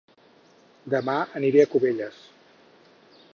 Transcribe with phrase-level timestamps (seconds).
[0.93, 2.19] Dema aniré a Cubelles